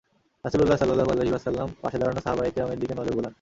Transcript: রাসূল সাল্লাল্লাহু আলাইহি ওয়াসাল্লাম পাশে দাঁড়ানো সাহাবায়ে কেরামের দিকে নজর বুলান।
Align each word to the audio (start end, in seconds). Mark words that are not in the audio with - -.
রাসূল 0.45 0.61
সাল্লাল্লাহু 0.79 1.11
আলাইহি 1.11 1.31
ওয়াসাল্লাম 1.31 1.67
পাশে 1.81 1.97
দাঁড়ানো 1.97 2.21
সাহাবায়ে 2.25 2.51
কেরামের 2.55 2.79
দিকে 2.79 2.93
নজর 2.99 3.13
বুলান। 3.15 3.29